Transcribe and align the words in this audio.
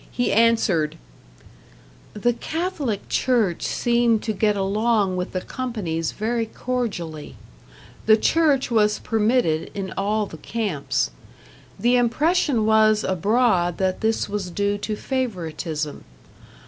He 0.11 0.31
answered: 0.33 0.97
The 2.15 2.33
Catholic 2.33 3.07
Church 3.07 3.61
seemed 3.61 4.23
to 4.23 4.33
get 4.33 4.57
along 4.57 5.15
with 5.15 5.31
the 5.33 5.41
companies 5.41 6.11
very 6.11 6.47
cordially. 6.47 7.35
The 8.07 8.17
Church 8.17 8.71
was 8.71 8.97
permitted 8.97 9.69
in 9.75 9.93
all 9.95 10.25
the 10.25 10.37
camps. 10.37 11.11
The 11.79 11.97
impression 11.97 12.65
was 12.65 13.03
abroad 13.03 13.77
that 13.77 14.01
this 14.01 14.27
was 14.27 14.49
due 14.49 14.79
to 14.79 14.95
favoritism. 14.95 16.03